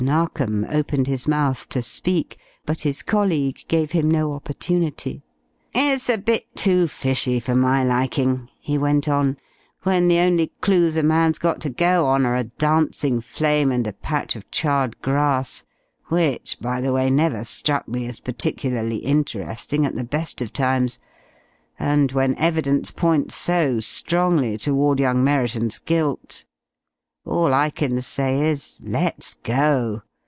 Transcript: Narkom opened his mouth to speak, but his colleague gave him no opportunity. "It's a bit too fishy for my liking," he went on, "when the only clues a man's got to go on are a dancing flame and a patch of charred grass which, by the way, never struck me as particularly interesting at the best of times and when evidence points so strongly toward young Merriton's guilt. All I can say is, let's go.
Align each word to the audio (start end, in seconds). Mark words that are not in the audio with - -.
Narkom 0.01 0.65
opened 0.67 1.05
his 1.05 1.27
mouth 1.27 1.69
to 1.69 1.83
speak, 1.83 2.39
but 2.65 2.81
his 2.81 3.03
colleague 3.03 3.61
gave 3.67 3.91
him 3.91 4.09
no 4.09 4.33
opportunity. 4.33 5.21
"It's 5.75 6.09
a 6.09 6.17
bit 6.17 6.47
too 6.55 6.87
fishy 6.87 7.39
for 7.39 7.53
my 7.55 7.83
liking," 7.83 8.49
he 8.59 8.79
went 8.79 9.07
on, 9.07 9.37
"when 9.83 10.07
the 10.07 10.17
only 10.17 10.51
clues 10.59 10.97
a 10.97 11.03
man's 11.03 11.37
got 11.37 11.61
to 11.61 11.69
go 11.69 12.07
on 12.07 12.25
are 12.25 12.35
a 12.35 12.45
dancing 12.45 13.21
flame 13.21 13.71
and 13.71 13.85
a 13.85 13.93
patch 13.93 14.35
of 14.35 14.49
charred 14.49 14.99
grass 15.03 15.65
which, 16.07 16.57
by 16.59 16.81
the 16.81 16.91
way, 16.91 17.11
never 17.11 17.43
struck 17.45 17.87
me 17.87 18.07
as 18.07 18.19
particularly 18.21 18.95
interesting 18.97 19.85
at 19.85 19.93
the 19.95 20.03
best 20.03 20.41
of 20.41 20.51
times 20.51 20.97
and 21.77 22.11
when 22.11 22.33
evidence 22.39 22.89
points 22.89 23.35
so 23.35 23.79
strongly 23.79 24.57
toward 24.57 24.99
young 24.99 25.23
Merriton's 25.23 25.77
guilt. 25.77 26.45
All 27.23 27.53
I 27.53 27.69
can 27.69 28.01
say 28.01 28.49
is, 28.49 28.81
let's 28.83 29.35
go. 29.43 30.01